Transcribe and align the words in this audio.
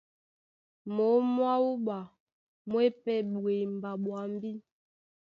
Mǒm 0.95 1.23
mwá 1.35 1.51
wúɓa 1.63 1.97
mú 2.69 2.75
e 2.87 2.89
pɛ́ 3.03 3.17
ɓwemba 3.41 3.89
ɓwambí. 4.03 4.51